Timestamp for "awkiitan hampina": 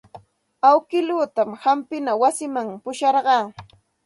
0.69-2.11